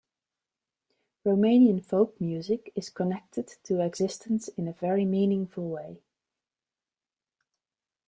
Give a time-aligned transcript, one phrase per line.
[1.27, 6.01] Romanian folk music is connected to existence in a very meaningful way.